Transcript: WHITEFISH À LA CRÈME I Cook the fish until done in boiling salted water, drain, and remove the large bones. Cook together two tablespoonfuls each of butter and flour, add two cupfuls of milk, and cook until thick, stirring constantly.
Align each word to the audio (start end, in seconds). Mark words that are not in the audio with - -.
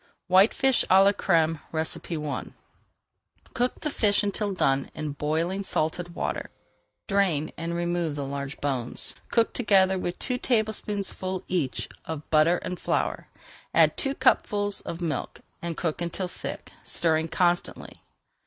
WHITEFISH 0.29 0.83
À 0.89 1.05
LA 1.05 1.11
CRÈME 1.11 1.59
I 1.75 2.51
Cook 3.53 3.81
the 3.81 3.91
fish 3.91 4.23
until 4.23 4.51
done 4.51 4.89
in 4.95 5.11
boiling 5.11 5.61
salted 5.61 6.15
water, 6.15 6.49
drain, 7.07 7.51
and 7.55 7.75
remove 7.75 8.15
the 8.15 8.25
large 8.25 8.59
bones. 8.59 9.13
Cook 9.29 9.53
together 9.53 10.09
two 10.13 10.39
tablespoonfuls 10.39 11.43
each 11.47 11.87
of 12.05 12.27
butter 12.31 12.57
and 12.63 12.79
flour, 12.79 13.27
add 13.75 13.95
two 13.95 14.15
cupfuls 14.15 14.81
of 14.81 15.01
milk, 15.01 15.41
and 15.61 15.77
cook 15.77 16.01
until 16.01 16.27
thick, 16.27 16.71
stirring 16.83 17.27
constantly. 17.27 18.01